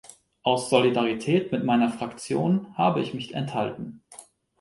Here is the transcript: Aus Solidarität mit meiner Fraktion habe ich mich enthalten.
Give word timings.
Aus 0.41 0.71
Solidarität 0.71 1.51
mit 1.51 1.63
meiner 1.63 1.91
Fraktion 1.91 2.75
habe 2.75 3.01
ich 3.01 3.13
mich 3.13 3.35
enthalten. 3.35 4.01